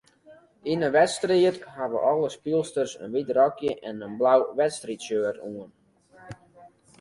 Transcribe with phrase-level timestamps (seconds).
[0.75, 5.71] Yn 'e wedstriid hawwe alle spylsters in wyt rokje en in blau wedstriidshirt oan.